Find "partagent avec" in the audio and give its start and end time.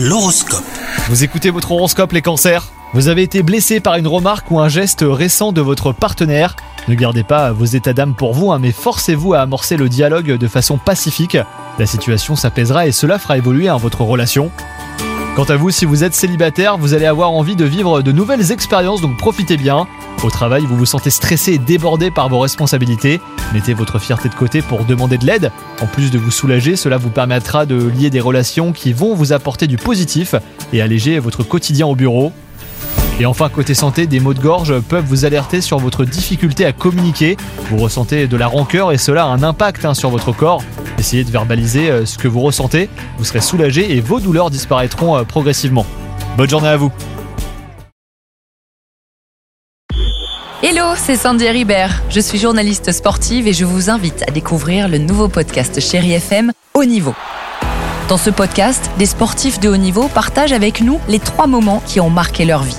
60.08-60.80